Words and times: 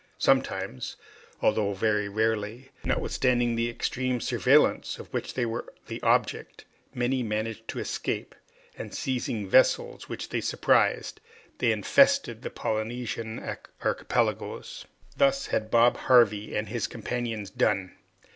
Sometimes, 0.17 0.95
although 1.43 1.73
very 1.73 2.09
rarely, 2.09 2.71
notwithstanding 2.83 3.53
the 3.53 3.69
extreme 3.69 4.19
surveillance 4.19 4.97
of 4.97 5.13
which 5.13 5.35
they 5.35 5.45
were 5.45 5.71
the 5.85 6.01
object, 6.01 6.65
many 6.91 7.21
managed 7.21 7.67
to 7.67 7.77
escape, 7.77 8.33
and 8.75 8.95
seizing 8.95 9.47
vessels 9.47 10.09
which 10.09 10.29
they 10.29 10.41
surprised, 10.41 11.21
they 11.59 11.71
infested 11.71 12.41
the 12.41 12.49
Polynesian 12.49 13.39
Archipelagoes. 13.83 14.85
Thus 15.17 15.45
had 15.45 15.69
Bob 15.69 15.97
Harvey 15.97 16.55
and 16.55 16.69
his 16.69 16.87
companions 16.87 17.51
done. 17.51 17.91